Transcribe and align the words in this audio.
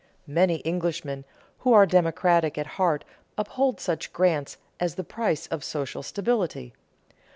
Many 0.25 0.63
Englishmen 0.65 1.25
who 1.59 1.73
are 1.73 1.85
democratic 1.85 2.57
at 2.57 2.65
heart 2.65 3.03
uphold 3.37 3.79
such 3.79 4.11
grants 4.11 4.57
as 4.79 4.95
the 4.95 5.03
price 5.03 5.45
of 5.49 5.63
social 5.63 6.01
stability. 6.01 6.73